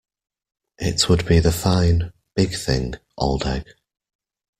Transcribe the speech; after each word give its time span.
It 0.79 1.07
would 1.09 1.27
be 1.27 1.39
the 1.39 1.51
fine, 1.51 2.11
big 2.35 2.55
thing, 2.55 2.95
old 3.19 3.45
egg. 3.45 3.65